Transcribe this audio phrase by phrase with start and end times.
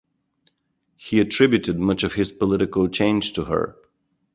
[0.97, 3.75] He attributed much of his political change to her.